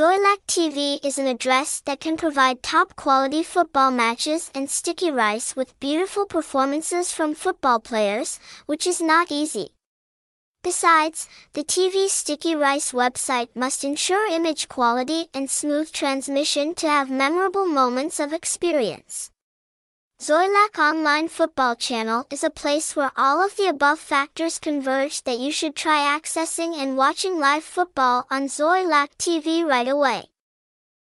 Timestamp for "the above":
23.56-23.98